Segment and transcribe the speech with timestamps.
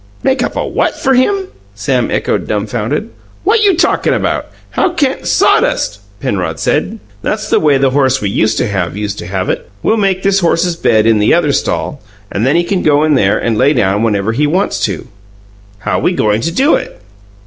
[0.23, 3.11] "Make up a what for him?" Sam echoed, dumfounded.
[3.43, 4.47] "What you talkin' about?
[4.71, 6.97] How can" "Sawdust," Penrod said.
[7.21, 9.69] "That's the way the horse we used to have used to have it.
[9.83, 12.01] We'll make this horse's bed in the other stall,
[12.31, 15.07] and then he can go in there and lay down whenever he wants to."
[15.77, 16.99] "How we goin' to do it?"